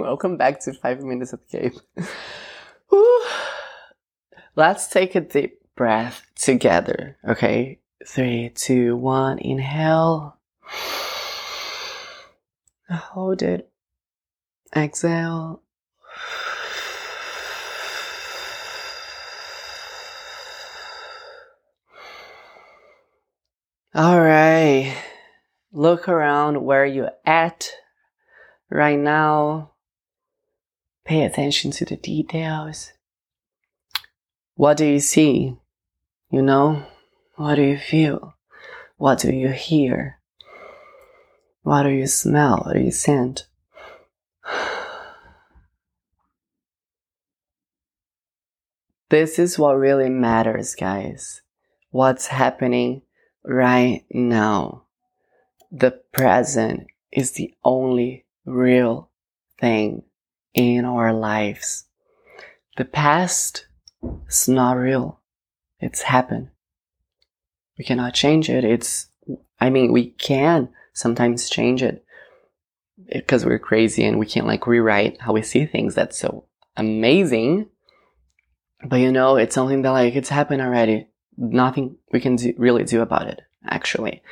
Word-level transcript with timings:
Welcome 0.00 0.36
back 0.36 0.60
to 0.60 0.72
Five 0.72 1.02
Minutes 1.02 1.32
at 1.32 1.48
Cape. 1.48 1.74
Let's 4.54 4.86
take 4.88 5.14
a 5.14 5.20
deep 5.20 5.58
breath 5.74 6.22
together, 6.36 7.16
okay? 7.28 7.80
Three, 8.06 8.50
two, 8.54 8.96
one, 8.96 9.38
inhale. 9.38 10.38
Hold 12.88 13.42
it. 13.42 13.70
Exhale. 14.74 15.62
All 23.94 24.20
right. 24.20 24.96
Look 25.72 26.08
around 26.08 26.62
where 26.64 26.86
you're 26.86 27.12
at 27.24 27.70
right 28.70 28.98
now. 28.98 29.72
Pay 31.08 31.24
attention 31.24 31.70
to 31.70 31.86
the 31.86 31.96
details. 31.96 32.92
What 34.56 34.76
do 34.76 34.84
you 34.84 35.00
see? 35.00 35.56
You 36.30 36.42
know? 36.42 36.84
What 37.36 37.54
do 37.54 37.62
you 37.62 37.78
feel? 37.78 38.34
What 38.98 39.20
do 39.20 39.34
you 39.34 39.48
hear? 39.48 40.18
What 41.62 41.84
do 41.84 41.88
you 41.88 42.06
smell? 42.06 42.58
What 42.58 42.74
do 42.74 42.80
you 42.80 42.90
scent? 42.90 43.46
This 49.08 49.38
is 49.38 49.58
what 49.58 49.78
really 49.78 50.10
matters, 50.10 50.74
guys. 50.74 51.40
What's 51.90 52.26
happening 52.26 53.00
right 53.42 54.04
now. 54.10 54.82
The 55.72 56.02
present 56.12 56.88
is 57.10 57.32
the 57.32 57.54
only 57.64 58.26
real 58.44 59.08
thing 59.58 60.02
in 60.58 60.84
our 60.84 61.12
lives. 61.12 61.84
The 62.76 62.84
past 62.84 63.66
is 64.28 64.48
not 64.48 64.72
real. 64.72 65.20
It's 65.78 66.02
happened. 66.02 66.48
We 67.78 67.84
cannot 67.84 68.14
change 68.14 68.50
it. 68.50 68.64
It's, 68.64 69.08
I 69.60 69.70
mean, 69.70 69.92
we 69.92 70.10
can 70.10 70.70
sometimes 70.92 71.48
change 71.48 71.82
it 71.82 72.04
because 73.12 73.46
we're 73.46 73.60
crazy 73.60 74.04
and 74.04 74.18
we 74.18 74.26
can't 74.26 74.46
like 74.46 74.66
rewrite 74.66 75.20
how 75.20 75.32
we 75.32 75.42
see 75.42 75.64
things. 75.64 75.94
That's 75.94 76.18
so 76.18 76.44
amazing. 76.76 77.68
But 78.84 78.96
you 78.96 79.12
know, 79.12 79.36
it's 79.36 79.54
something 79.54 79.82
that 79.82 79.90
like 79.90 80.16
it's 80.16 80.28
happened 80.28 80.62
already. 80.62 81.06
Nothing 81.36 81.98
we 82.12 82.18
can 82.18 82.34
do, 82.34 82.52
really 82.58 82.82
do 82.82 83.00
about 83.00 83.28
it, 83.28 83.42
actually. 83.64 84.22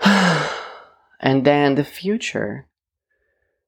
and 0.04 1.44
then 1.44 1.76
the 1.76 1.84
future. 1.84 2.66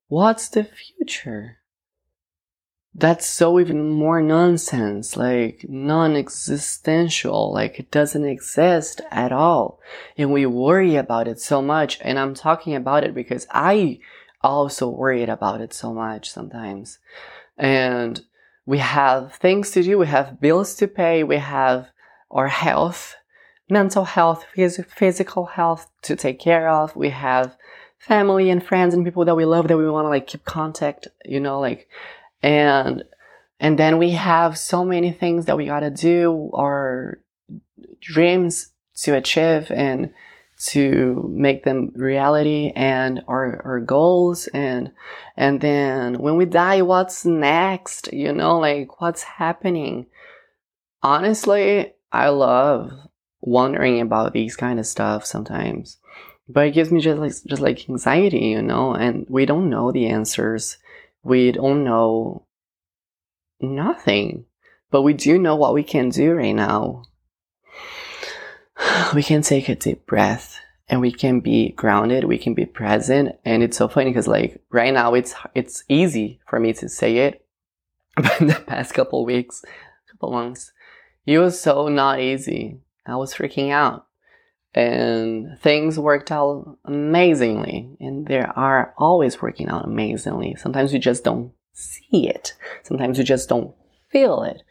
What's 0.08 0.48
the 0.48 0.64
future? 0.64 1.58
That's 2.94 3.27
so 3.27 3.58
even 3.58 3.91
more 3.91 4.20
nonsense, 4.22 5.16
like 5.16 5.66
non-existential, 5.69 7.52
like 7.52 7.80
it 7.80 7.91
doesn't 7.91 8.24
exist 8.24 9.00
at 9.11 9.33
all. 9.33 9.80
And 10.16 10.33
we 10.33 10.46
worry 10.46 10.94
about 10.94 11.27
it 11.27 11.41
so 11.41 11.61
much. 11.61 11.98
And 12.02 12.19
I'm 12.19 12.34
talking 12.34 12.77
about 12.77 13.02
it 13.02 13.14
because 13.14 13.48
I 13.50 13.98
also 14.42 14.88
worried 14.88 15.28
about 15.28 15.61
it 15.61 15.72
so 15.72 15.92
much 15.92 16.30
sometimes. 16.30 16.98
And 17.58 18.20
we 18.66 18.78
have 18.78 19.34
things 19.34 19.70
to 19.72 19.83
do, 19.83 19.98
we 19.98 20.06
have 20.06 20.41
bills 20.41 20.74
to 20.77 20.86
pay, 20.86 21.24
we 21.24 21.39
have 21.39 21.89
our 22.30 22.48
health, 22.48 23.16
mental 23.68 24.05
health, 24.05 24.46
phys- 24.56 24.86
physical 24.86 25.46
health 25.46 25.91
to 26.02 26.14
take 26.14 26.39
care 26.39 26.68
of. 26.68 26.94
We 26.94 27.11
have 27.11 27.56
family 27.98 28.50
and 28.50 28.64
friends 28.64 28.95
and 28.95 29.05
people 29.05 29.25
that 29.25 29.37
we 29.37 29.45
love 29.45 29.69
that 29.69 29.77
we 29.77 29.89
want 29.89 30.05
to 30.05 30.11
like 30.11 30.27
keep 30.27 30.45
contact, 30.45 31.09
you 31.25 31.41
know, 31.41 31.61
like, 31.61 31.89
and, 32.42 33.05
and 33.59 33.78
then 33.78 33.98
we 33.98 34.11
have 34.11 34.59
so 34.59 34.84
many 34.84 35.11
things 35.12 35.47
that 35.47 35.56
we 35.56 35.67
gotta 35.67 35.91
do, 35.91 36.51
our 36.55 37.19
dreams 38.01 38.70
to 38.96 39.14
achieve 39.14 39.70
and 39.70 40.13
to 40.57 41.29
make 41.35 41.64
them 41.64 41.91
reality 41.95 42.73
and 42.77 43.23
our, 43.27 43.61
our 43.64 43.80
goals 43.80 44.47
and, 44.48 44.92
and 45.36 45.61
then 45.61 46.18
when 46.18 46.36
we 46.36 46.45
die, 46.45 46.83
what's 46.83 47.24
next? 47.24 48.13
You 48.13 48.33
know, 48.33 48.58
like 48.58 49.01
what's 49.01 49.23
happening? 49.23 50.07
Honestly, 51.02 51.92
I 52.13 52.29
love 52.29 52.92
wondering 53.41 54.01
about 54.01 54.33
these 54.33 54.57
kind 54.57 54.79
of 54.79 54.86
stuff 54.86 55.27
sometimes. 55.27 55.98
But 56.48 56.66
it 56.66 56.74
gives 56.74 56.92
me 56.92 57.00
just 57.00 57.18
like 57.18 57.32
just 57.46 57.62
like 57.62 57.88
anxiety, 57.88 58.48
you 58.48 58.62
know, 58.62 58.92
and 58.94 59.27
we 59.28 59.46
don't 59.46 59.70
know 59.70 59.92
the 59.92 60.06
answers. 60.06 60.77
We 61.22 61.52
don't 61.52 61.84
know 61.84 62.46
nothing. 63.60 64.44
But 64.90 65.02
we 65.02 65.14
do 65.14 65.38
know 65.38 65.56
what 65.56 65.74
we 65.74 65.82
can 65.82 66.10
do 66.10 66.32
right 66.32 66.55
now. 66.55 67.05
We 69.14 69.22
can 69.22 69.42
take 69.42 69.68
a 69.68 69.74
deep 69.74 70.06
breath 70.06 70.58
and 70.88 71.00
we 71.00 71.12
can 71.12 71.40
be 71.40 71.70
grounded, 71.70 72.24
we 72.24 72.38
can 72.38 72.55
be 72.55 72.66
present, 72.66 73.36
and 73.44 73.62
it's 73.62 73.76
so 73.76 73.88
funny 73.88 74.11
because 74.11 74.28
like 74.28 74.61
right 74.70 74.92
now 74.92 75.14
it's 75.14 75.34
it's 75.55 75.84
easy 75.88 76.40
for 76.46 76.61
me 76.61 76.72
to 76.74 76.88
say 76.88 77.18
it, 77.18 77.46
but 78.16 78.40
in 78.40 78.48
the 78.48 78.55
past 78.55 78.92
couple 78.94 79.24
weeks, 79.24 79.64
couple 80.11 80.32
months, 80.32 80.72
it 81.26 81.38
was 81.38 81.61
so 81.61 81.88
not 81.88 82.20
easy. 82.20 82.80
I 83.06 83.16
was 83.16 83.34
freaking 83.34 83.70
out 83.70 84.06
and 84.74 85.58
things 85.61 85.98
worked 85.98 86.33
out 86.33 86.79
amazingly. 86.85 87.96
And 88.01 88.27
they 88.27 88.40
are 88.40 88.92
always 88.98 89.40
working 89.40 89.68
out 89.68 89.85
amazingly. 89.85 90.57
Sometimes 90.57 90.92
you 90.92 90.98
just 90.98 91.23
don't 91.23 91.52
see 91.73 92.29
it. 92.29 92.55
Sometimes 92.83 93.18
you 93.18 93.24
just 93.24 93.48
don't 93.48 93.74
feel 94.11 94.42
it. 94.42 94.62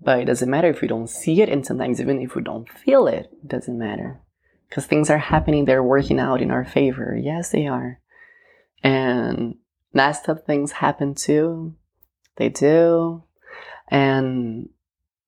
But 0.00 0.20
it 0.20 0.24
doesn't 0.24 0.50
matter 0.50 0.68
if 0.68 0.82
you 0.82 0.88
don't 0.88 1.08
see 1.08 1.42
it. 1.42 1.48
And 1.48 1.64
sometimes 1.64 2.00
even 2.00 2.20
if 2.20 2.34
you 2.34 2.42
don't 2.42 2.68
feel 2.68 3.06
it 3.06 3.30
it 3.32 3.48
doesn't 3.48 3.78
matter. 3.78 4.20
Because 4.68 4.86
things 4.86 5.10
are 5.10 5.18
happening. 5.18 5.64
They're 5.64 5.82
working 5.82 6.18
out 6.18 6.42
in 6.42 6.50
our 6.50 6.64
favor. 6.64 7.16
Yes 7.20 7.50
they 7.50 7.66
are. 7.66 8.00
And 8.82 9.56
up 9.94 10.44
things 10.44 10.72
happen 10.72 11.14
too. 11.14 11.76
They 12.36 12.48
do. 12.48 13.22
And 13.88 14.70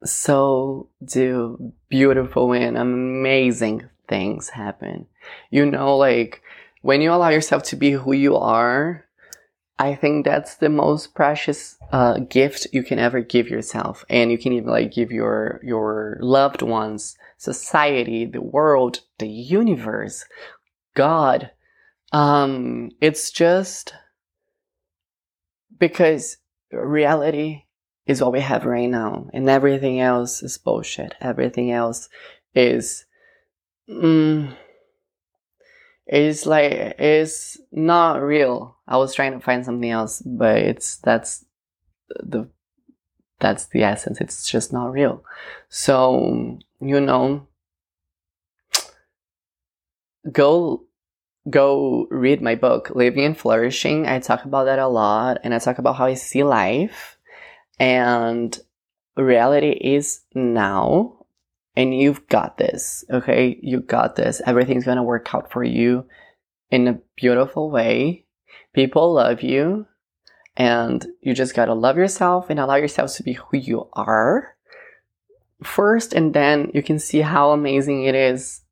so 0.02 0.90
do 1.04 1.72
beautiful 1.88 2.52
and 2.52 2.76
amazing 2.76 3.88
things 4.08 4.50
happen. 4.50 5.06
You 5.50 5.66
know, 5.66 5.96
like 5.96 6.42
when 6.82 7.00
you 7.00 7.12
allow 7.12 7.30
yourself 7.30 7.62
to 7.64 7.76
be 7.76 7.92
who 7.92 8.12
you 8.12 8.36
are, 8.36 9.04
I 9.78 9.94
think 9.94 10.24
that's 10.24 10.56
the 10.56 10.68
most 10.68 11.14
precious 11.14 11.76
uh, 11.90 12.18
gift 12.18 12.68
you 12.72 12.82
can 12.82 12.98
ever 12.98 13.20
give 13.20 13.48
yourself, 13.48 14.04
and 14.08 14.30
you 14.30 14.38
can 14.38 14.52
even 14.52 14.70
like 14.70 14.92
give 14.92 15.10
your 15.10 15.60
your 15.64 16.16
loved 16.20 16.62
ones, 16.62 17.16
society, 17.38 18.24
the 18.24 18.40
world, 18.40 19.00
the 19.18 19.28
universe, 19.28 20.24
God. 20.94 21.50
Um, 22.12 22.90
it's 23.00 23.32
just 23.32 23.94
because 25.76 26.36
reality 26.70 27.64
is 28.06 28.22
what 28.22 28.32
we 28.32 28.40
have 28.40 28.64
right 28.64 28.88
now, 28.88 29.28
and 29.32 29.48
everything 29.48 30.00
else 30.00 30.42
is 30.42 30.56
bullshit. 30.56 31.14
Everything 31.20 31.72
else 31.72 32.08
is 32.54 33.06
mm, 33.88 34.56
it's 36.06 36.46
like 36.46 36.72
it's 36.72 37.58
not 37.72 38.22
real. 38.22 38.76
I 38.86 38.96
was 38.96 39.14
trying 39.14 39.32
to 39.32 39.40
find 39.40 39.64
something 39.64 39.90
else, 39.90 40.22
but 40.24 40.58
it's 40.58 40.96
that's 40.98 41.44
the 42.08 42.48
that's 43.40 43.66
the 43.66 43.82
essence. 43.82 44.20
It's 44.20 44.48
just 44.48 44.72
not 44.72 44.92
real. 44.92 45.24
So 45.68 46.58
you 46.80 47.00
know, 47.00 47.46
go 50.30 50.84
go 51.48 52.06
read 52.10 52.42
my 52.42 52.54
book, 52.54 52.90
Living 52.94 53.24
and 53.24 53.38
Flourishing. 53.38 54.06
I 54.06 54.18
talk 54.20 54.44
about 54.44 54.64
that 54.64 54.78
a 54.78 54.88
lot, 54.88 55.38
and 55.44 55.54
I 55.54 55.58
talk 55.58 55.78
about 55.78 55.96
how 55.96 56.06
I 56.06 56.14
see 56.14 56.44
life, 56.44 57.16
and 57.78 58.58
reality 59.16 59.70
is 59.70 60.22
now 60.34 61.23
and 61.76 61.96
you've 61.96 62.26
got 62.28 62.56
this, 62.56 63.04
okay? 63.10 63.58
You 63.60 63.80
got 63.80 64.16
this. 64.16 64.40
Everything's 64.46 64.84
gonna 64.84 65.02
work 65.02 65.34
out 65.34 65.50
for 65.50 65.64
you 65.64 66.06
in 66.70 66.88
a 66.88 67.00
beautiful 67.16 67.70
way. 67.70 68.26
People 68.72 69.14
love 69.14 69.42
you, 69.42 69.86
and 70.56 71.04
you 71.20 71.34
just 71.34 71.54
gotta 71.54 71.74
love 71.74 71.96
yourself 71.96 72.50
and 72.50 72.60
allow 72.60 72.76
yourself 72.76 73.14
to 73.14 73.22
be 73.22 73.34
who 73.34 73.56
you 73.56 73.88
are 73.92 74.56
first, 75.62 76.12
and 76.12 76.32
then 76.34 76.70
you 76.74 76.82
can 76.82 76.98
see 76.98 77.20
how 77.20 77.50
amazing 77.50 78.04
it 78.04 78.14
is, 78.14 78.62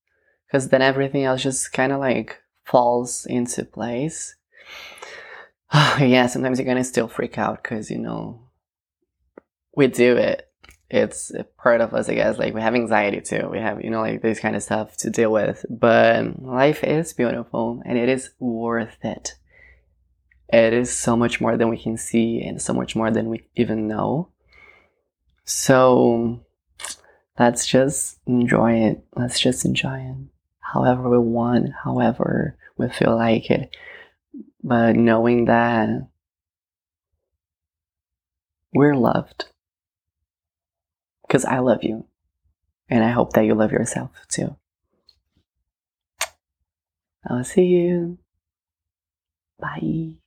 because 0.47 0.69
then 0.69 0.83
everything 0.83 1.25
else 1.25 1.43
just 1.43 1.73
kind 1.73 1.93
of 1.93 1.99
like 1.99 2.41
falls 2.65 3.27
into 3.27 3.65
place. 3.65 4.37
yeah, 5.73 6.27
sometimes 6.27 6.59
you're 6.59 6.67
gonna 6.67 6.85
still 6.85 7.09
freak 7.09 7.37
out 7.37 7.63
because 7.63 7.91
you 7.91 7.99
know 7.99 8.49
we 9.75 9.89
do 9.89 10.17
it 10.17 10.52
it's 10.93 11.33
part 11.57 11.81
of 11.81 11.95
us, 11.95 12.09
I 12.09 12.15
guess. 12.15 12.39
Like 12.39 12.55
we 12.55 12.61
have 12.61 12.75
anxiety 12.75 13.21
too. 13.21 13.49
We 13.51 13.59
have, 13.59 13.83
you 13.83 13.91
know, 13.91 14.01
like 14.01 14.23
this 14.23 14.41
kind 14.41 14.55
of 14.55 14.63
stuff 14.63 14.97
to 14.99 15.11
deal 15.11 15.33
with. 15.33 15.65
But 15.71 16.43
life 16.43 16.85
is 16.85 17.13
beautiful 17.13 17.83
and 17.87 17.97
it 17.99 18.09
is 18.09 18.31
worth 18.39 18.99
it. 19.03 19.35
it 20.53 20.73
is 20.73 20.97
so 20.97 21.17
much 21.17 21.41
more 21.41 21.57
than 21.57 21.71
we 21.71 21.79
can 21.79 21.97
see 21.97 22.43
and 22.43 22.61
so 22.61 22.75
much 22.75 22.95
more 22.95 23.11
than 23.11 23.29
we 23.31 23.47
even 23.57 23.89
know. 23.89 24.29
So 25.45 26.45
let's 27.39 27.67
just 27.67 28.19
enjoy 28.27 28.75
it. 28.75 29.05
Let's 29.17 29.41
just 29.41 29.65
enjoy 29.65 29.99
it 29.99 30.17
however 30.73 31.09
we 31.09 31.19
want, 31.19 31.71
however 31.85 32.57
we 32.77 32.89
feel 32.89 33.17
like 33.17 33.51
it. 33.51 33.77
But 34.63 34.97
knowing 34.97 35.47
that 35.47 36.09
we're 38.73 38.97
loved. 38.97 39.47
Because 41.33 41.47
I 41.47 41.61
love 41.61 41.83
you. 41.83 42.05
And 42.91 43.03
I 43.03 43.09
hope 43.09 43.33
that 43.33 43.47
you 43.47 43.55
love 43.55 43.73
yourself 43.73 44.11
too. 44.29 44.55
I'll 47.27 47.43
see 47.43 47.65
you. 47.65 48.19
Bye. 49.59 50.22